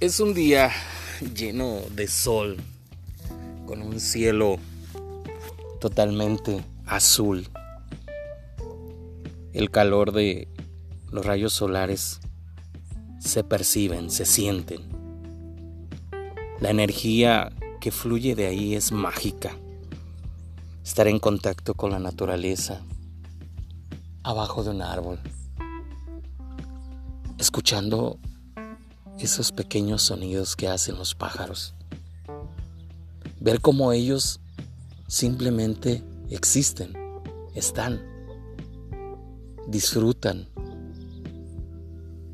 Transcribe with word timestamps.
Es 0.00 0.20
un 0.20 0.32
día 0.32 0.70
lleno 1.34 1.80
de 1.90 2.06
sol, 2.06 2.56
con 3.66 3.82
un 3.82 3.98
cielo 3.98 4.58
totalmente 5.80 6.64
azul. 6.86 7.48
El 9.52 9.72
calor 9.72 10.12
de 10.12 10.46
los 11.10 11.26
rayos 11.26 11.52
solares 11.52 12.20
se 13.18 13.42
perciben, 13.42 14.08
se 14.12 14.24
sienten. 14.24 14.82
La 16.60 16.70
energía 16.70 17.50
que 17.80 17.90
fluye 17.90 18.36
de 18.36 18.46
ahí 18.46 18.76
es 18.76 18.92
mágica. 18.92 19.56
Estar 20.84 21.08
en 21.08 21.18
contacto 21.18 21.74
con 21.74 21.90
la 21.90 21.98
naturaleza, 21.98 22.82
abajo 24.22 24.62
de 24.62 24.70
un 24.70 24.80
árbol, 24.82 25.18
escuchando 27.36 28.20
esos 29.18 29.52
pequeños 29.52 30.02
sonidos 30.02 30.56
que 30.56 30.68
hacen 30.68 30.96
los 30.96 31.14
pájaros. 31.14 31.74
Ver 33.40 33.60
cómo 33.60 33.92
ellos 33.92 34.40
simplemente 35.06 36.04
existen, 36.30 36.92
están, 37.54 38.02
disfrutan, 39.66 40.48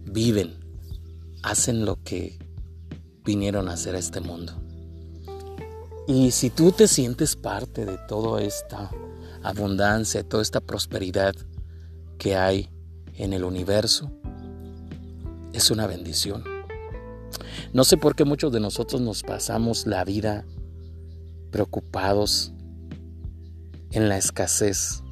viven, 0.05 0.55
hacen 1.43 1.85
lo 1.85 2.03
que 2.03 2.39
vinieron 3.25 3.69
a 3.69 3.73
hacer 3.73 3.95
a 3.95 3.99
este 3.99 4.21
mundo. 4.21 4.53
Y 6.07 6.33
si 6.33 6.51
tú 6.51 6.73
te 6.73 6.87
sientes 6.87 7.35
parte 7.35 7.87
de 7.87 7.97
toda 8.09 8.43
esta 8.43 8.91
abundancia, 9.43 10.23
toda 10.23 10.43
esta 10.43 10.61
prosperidad 10.61 11.35
que 12.19 12.37
hay 12.37 12.69
en 13.15 13.33
el 13.33 13.45
universo, 13.45 14.11
es 15.53 15.71
una 15.71 15.87
bendición. 15.87 16.54
No 17.73 17.85
sé 17.85 17.97
por 17.97 18.15
qué 18.15 18.25
muchos 18.25 18.53
de 18.53 18.61
nosotros 18.61 19.01
nos 19.01 19.23
pasamos 19.23 19.87
la 19.87 20.05
vida 20.05 20.45
preocupados 21.51 22.53
en 23.91 24.09
la 24.09 24.19
escasez, 24.19 25.03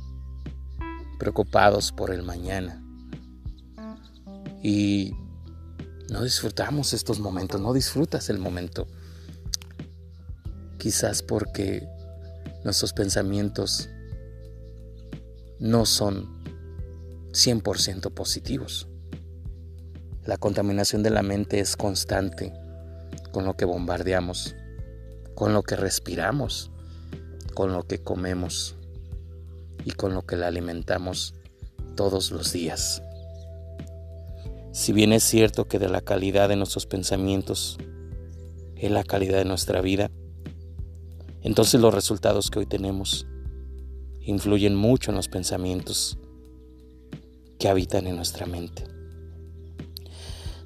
preocupados 1.18 1.92
por 1.92 2.10
el 2.10 2.22
mañana. 2.22 2.82
Y 4.62 5.12
no 6.10 6.22
disfrutamos 6.22 6.92
estos 6.92 7.20
momentos, 7.20 7.60
no 7.60 7.72
disfrutas 7.72 8.28
el 8.28 8.38
momento. 8.38 8.86
Quizás 10.78 11.22
porque 11.22 11.88
nuestros 12.64 12.92
pensamientos 12.92 13.88
no 15.58 15.86
son 15.86 16.42
100% 17.32 18.12
positivos. 18.12 18.88
La 20.24 20.36
contaminación 20.36 21.02
de 21.02 21.10
la 21.10 21.22
mente 21.22 21.58
es 21.58 21.76
constante 21.76 22.52
con 23.32 23.44
lo 23.44 23.56
que 23.56 23.64
bombardeamos, 23.64 24.54
con 25.34 25.52
lo 25.52 25.64
que 25.64 25.74
respiramos, 25.74 26.70
con 27.54 27.72
lo 27.72 27.82
que 27.82 27.98
comemos 27.98 28.76
y 29.84 29.90
con 29.90 30.14
lo 30.14 30.22
que 30.22 30.36
la 30.36 30.46
alimentamos 30.46 31.34
todos 31.96 32.30
los 32.30 32.52
días. 32.52 33.02
Si 34.72 34.92
bien 34.92 35.12
es 35.12 35.24
cierto 35.24 35.66
que 35.66 35.80
de 35.80 35.88
la 35.88 36.02
calidad 36.02 36.48
de 36.48 36.56
nuestros 36.56 36.86
pensamientos 36.86 37.78
es 38.76 38.90
la 38.92 39.02
calidad 39.02 39.38
de 39.38 39.44
nuestra 39.44 39.80
vida, 39.80 40.08
entonces 41.40 41.80
los 41.80 41.92
resultados 41.92 42.48
que 42.48 42.60
hoy 42.60 42.66
tenemos 42.66 43.26
influyen 44.20 44.76
mucho 44.76 45.10
en 45.10 45.16
los 45.16 45.26
pensamientos 45.26 46.16
que 47.58 47.68
habitan 47.68 48.06
en 48.06 48.14
nuestra 48.14 48.46
mente. 48.46 49.01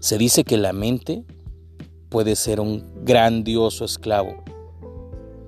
Se 0.01 0.19
dice 0.19 0.45
que 0.45 0.57
la 0.57 0.73
mente 0.73 1.25
puede 2.09 2.37
ser 2.37 2.61
un 2.61 2.85
grandioso 3.05 3.85
esclavo, 3.85 4.45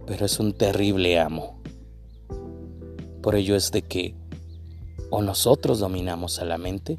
pero 0.06 0.26
es 0.26 0.38
un 0.40 0.52
terrible 0.52 1.18
amo. 1.18 1.60
Por 3.22 3.36
ello 3.36 3.56
es 3.56 3.70
de 3.70 3.82
que 3.82 4.14
o 5.10 5.22
nosotros 5.22 5.78
dominamos 5.78 6.38
a 6.38 6.44
la 6.44 6.58
mente 6.58 6.96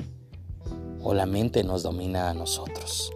o 1.02 1.14
la 1.14 1.26
mente 1.26 1.64
nos 1.64 1.84
domina 1.84 2.30
a 2.30 2.34
nosotros. 2.34 3.12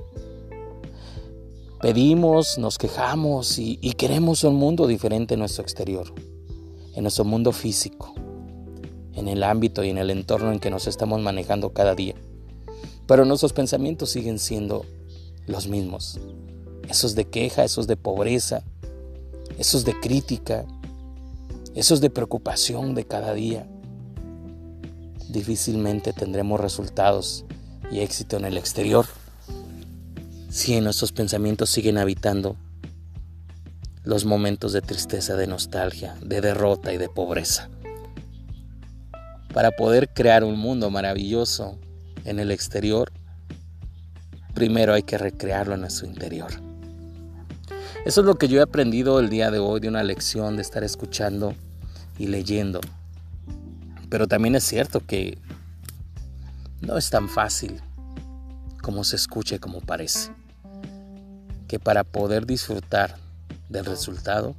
Pedimos, 1.82 2.58
nos 2.58 2.78
quejamos 2.78 3.60
y, 3.60 3.78
y, 3.82 3.94
queremos 3.94 4.44
un 4.46 4.56
mundo 4.56 4.88
diferente 4.88 5.34
en 5.34 5.42
nuestro 5.42 5.64
exterior, 5.64 6.14
en 6.96 7.04
nuestro 7.04 7.26
mundo 7.26 7.52
físico, 7.52 8.14
en 9.14 9.28
el 9.28 9.44
ámbito 9.44 9.84
y 9.84 9.90
en 9.90 9.98
el 9.98 10.10
entorno 10.10 10.54
en 10.54 10.60
que 10.60 10.70
nos 10.70 10.88
estamos 10.88 11.20
manejando 11.20 11.74
cada 11.74 11.94
día. 11.94 12.16
Pero 13.08 13.26
nuestros 13.26 13.54
pensamientos 13.54 14.12
siguen 14.12 14.40
siendo 14.40 14.86
los 15.48 15.68
mismos. 15.68 16.20
Esos 16.90 17.16
de 17.16 17.26
queja, 17.26 17.64
esos 17.64 17.88
de 17.88 17.98
pobreza, 17.98 18.64
esos 19.58 19.86
de 19.86 20.00
crítica, 20.00 20.66
esos 21.76 22.02
de 22.02 22.10
preocupación 22.10 22.96
de 22.96 23.06
cada 23.06 23.34
día. 23.34 23.68
Difícilmente 25.30 26.14
tendremos 26.14 26.60
resultados 26.60 27.46
y 27.92 28.00
éxito 28.00 28.38
en 28.38 28.46
el 28.46 28.58
exterior 28.58 29.06
si 30.50 30.76
en 30.76 30.84
nuestros 30.84 31.12
pensamientos 31.12 31.72
siguen 31.72 31.98
habitando 31.98 32.56
los 34.04 34.24
momentos 34.24 34.72
de 34.72 34.82
tristeza, 34.82 35.36
de 35.36 35.48
nostalgia, 35.48 36.16
de 36.22 36.42
derrota 36.42 36.94
y 36.94 36.98
de 36.98 37.10
pobreza. 37.10 37.72
Para 39.52 39.72
poder 39.72 40.14
crear 40.14 40.44
un 40.44 40.60
mundo 40.60 40.92
maravilloso 40.92 41.80
en 42.26 42.40
el 42.40 42.52
exterior, 42.52 43.12
primero 44.54 44.94
hay 44.94 45.04
que 45.04 45.18
recrearlo 45.18 45.76
en 45.76 45.82
nuestro 45.82 46.08
interior. 46.08 46.52
Eso 48.06 48.22
es 48.22 48.28
lo 48.28 48.36
que 48.36 48.48
yo 48.48 48.60
he 48.60 48.64
aprendido 48.64 49.20
el 49.20 49.30
día 49.30 49.50
de 49.50 49.60
hoy 49.60 49.80
de 49.80 49.88
una 49.88 50.04
lección 50.04 50.56
de 50.56 50.62
estar 50.62 50.84
escuchando 50.84 51.56
y 52.18 52.28
leyendo. 52.28 52.82
Pero 54.10 54.28
también 54.28 54.56
es 54.56 54.64
cierto 54.64 55.06
que 55.06 55.38
no 56.82 56.98
es 56.98 57.10
tan 57.10 57.30
fácil 57.30 57.82
como 58.82 59.06
se 59.06 59.16
escucha 59.16 59.56
y 59.56 59.60
como 59.60 59.80
parece. 59.80 60.32
Que 61.68 61.80
para 61.80 62.04
poder 62.04 62.46
disfrutar 62.46 63.16
del 63.70 63.86
resultado 63.86 64.56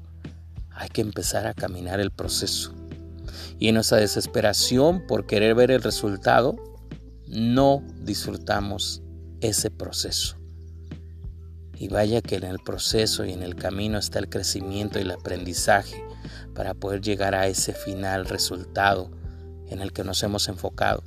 hay 0.72 0.88
que 0.88 1.02
empezar 1.02 1.46
a 1.46 1.54
caminar 1.54 2.00
el 2.00 2.10
proceso. 2.10 2.74
Y 3.58 3.68
en 3.68 3.74
nuestra 3.74 3.98
desesperación 3.98 5.06
por 5.06 5.26
querer 5.26 5.54
ver 5.54 5.70
el 5.70 5.82
resultado, 5.82 6.56
no 7.34 7.82
disfrutamos 8.02 9.02
ese 9.40 9.70
proceso. 9.70 10.36
Y 11.76 11.88
vaya 11.88 12.22
que 12.22 12.36
en 12.36 12.44
el 12.44 12.60
proceso 12.60 13.24
y 13.24 13.32
en 13.32 13.42
el 13.42 13.56
camino 13.56 13.98
está 13.98 14.20
el 14.20 14.28
crecimiento 14.28 14.98
y 14.98 15.02
el 15.02 15.10
aprendizaje 15.10 16.02
para 16.54 16.74
poder 16.74 17.00
llegar 17.00 17.34
a 17.34 17.48
ese 17.48 17.72
final 17.72 18.26
resultado 18.26 19.10
en 19.68 19.80
el 19.80 19.92
que 19.92 20.04
nos 20.04 20.22
hemos 20.22 20.48
enfocado. 20.48 21.02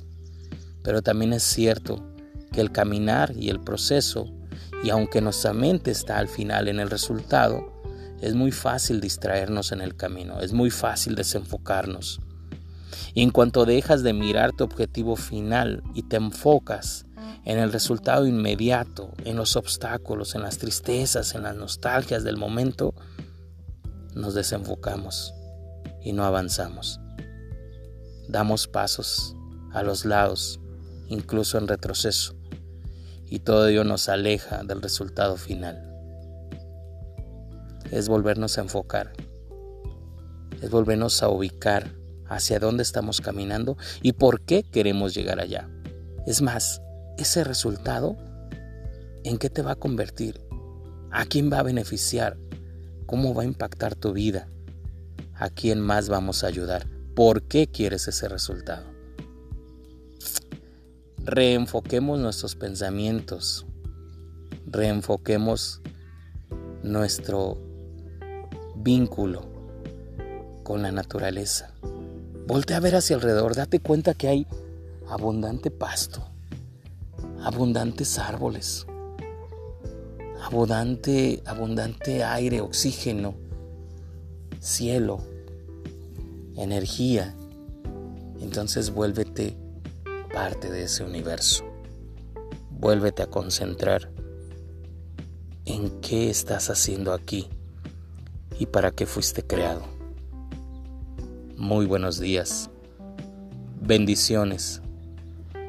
Pero 0.82 1.00
también 1.00 1.32
es 1.32 1.42
cierto 1.42 2.04
que 2.52 2.60
el 2.60 2.72
caminar 2.72 3.34
y 3.34 3.48
el 3.48 3.60
proceso, 3.60 4.30
y 4.84 4.90
aunque 4.90 5.22
nuestra 5.22 5.54
mente 5.54 5.90
está 5.90 6.18
al 6.18 6.28
final 6.28 6.68
en 6.68 6.78
el 6.80 6.90
resultado, 6.90 7.80
es 8.20 8.34
muy 8.34 8.52
fácil 8.52 9.00
distraernos 9.00 9.72
en 9.72 9.80
el 9.80 9.96
camino, 9.96 10.40
es 10.40 10.52
muy 10.52 10.70
fácil 10.70 11.14
desenfocarnos. 11.14 12.20
Y 13.14 13.22
en 13.22 13.30
cuanto 13.30 13.64
dejas 13.64 14.02
de 14.02 14.12
mirar 14.12 14.52
tu 14.52 14.64
objetivo 14.64 15.16
final 15.16 15.82
y 15.94 16.02
te 16.04 16.16
enfocas 16.16 17.04
en 17.44 17.58
el 17.58 17.72
resultado 17.72 18.26
inmediato, 18.26 19.12
en 19.24 19.36
los 19.36 19.56
obstáculos, 19.56 20.34
en 20.34 20.42
las 20.42 20.58
tristezas, 20.58 21.34
en 21.34 21.42
las 21.44 21.56
nostalgias 21.56 22.24
del 22.24 22.36
momento, 22.36 22.94
nos 24.14 24.34
desenfocamos 24.34 25.34
y 26.02 26.12
no 26.12 26.24
avanzamos. 26.24 27.00
Damos 28.28 28.66
pasos 28.66 29.34
a 29.72 29.82
los 29.82 30.04
lados, 30.04 30.60
incluso 31.08 31.56
en 31.58 31.68
retroceso, 31.68 32.34
y 33.26 33.40
todo 33.40 33.68
ello 33.68 33.84
nos 33.84 34.08
aleja 34.08 34.62
del 34.64 34.82
resultado 34.82 35.36
final. 35.36 35.84
Es 37.90 38.08
volvernos 38.08 38.58
a 38.58 38.62
enfocar, 38.62 39.12
es 40.60 40.70
volvernos 40.70 41.22
a 41.22 41.28
ubicar 41.28 41.97
hacia 42.28 42.58
dónde 42.58 42.82
estamos 42.82 43.20
caminando 43.20 43.76
y 44.02 44.12
por 44.12 44.40
qué 44.42 44.62
queremos 44.62 45.14
llegar 45.14 45.40
allá. 45.40 45.68
Es 46.26 46.42
más, 46.42 46.82
ese 47.16 47.42
resultado, 47.44 48.16
¿en 49.24 49.38
qué 49.38 49.50
te 49.50 49.62
va 49.62 49.72
a 49.72 49.76
convertir? 49.76 50.40
¿A 51.10 51.24
quién 51.24 51.50
va 51.50 51.60
a 51.60 51.62
beneficiar? 51.62 52.36
¿Cómo 53.06 53.34
va 53.34 53.42
a 53.42 53.46
impactar 53.46 53.94
tu 53.94 54.12
vida? 54.12 54.48
¿A 55.34 55.50
quién 55.50 55.80
más 55.80 56.08
vamos 56.08 56.44
a 56.44 56.48
ayudar? 56.48 56.86
¿Por 57.14 57.42
qué 57.42 57.66
quieres 57.66 58.06
ese 58.08 58.28
resultado? 58.28 58.86
Reenfoquemos 61.24 62.18
nuestros 62.18 62.54
pensamientos. 62.54 63.66
Reenfoquemos 64.66 65.80
nuestro 66.82 67.58
vínculo 68.76 69.42
con 70.62 70.82
la 70.82 70.92
naturaleza. 70.92 71.74
Voltea 72.48 72.78
a 72.78 72.80
ver 72.80 72.96
hacia 72.96 73.14
alrededor, 73.14 73.54
date 73.54 73.78
cuenta 73.78 74.14
que 74.14 74.26
hay 74.26 74.46
abundante 75.06 75.70
pasto, 75.70 76.26
abundantes 77.42 78.18
árboles, 78.18 78.86
abundante, 80.42 81.42
abundante 81.44 82.24
aire, 82.24 82.62
oxígeno, 82.62 83.34
cielo, 84.60 85.18
energía. 86.56 87.34
Entonces 88.40 88.94
vuélvete 88.94 89.54
parte 90.32 90.70
de 90.70 90.84
ese 90.84 91.04
universo. 91.04 91.66
Vuélvete 92.70 93.24
a 93.24 93.26
concentrar 93.26 94.10
en 95.66 96.00
qué 96.00 96.30
estás 96.30 96.70
haciendo 96.70 97.12
aquí 97.12 97.50
y 98.58 98.64
para 98.64 98.90
qué 98.90 99.04
fuiste 99.04 99.42
creado. 99.42 99.97
Muy 101.58 101.86
buenos 101.86 102.20
días. 102.20 102.70
Bendiciones. 103.80 104.80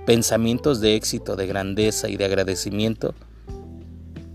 Pensamientos 0.05 0.81
de 0.81 0.95
éxito, 0.95 1.35
de 1.35 1.47
grandeza 1.47 2.09
y 2.09 2.15
de 2.15 2.25
agradecimiento 2.25 3.15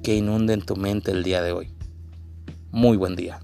que 0.02 0.16
inunden 0.16 0.62
tu 0.62 0.74
mente 0.74 1.12
el 1.12 1.22
día 1.22 1.42
de 1.42 1.52
hoy. 1.52 1.70
Muy 2.72 2.96
buen 2.96 3.14
día. 3.14 3.38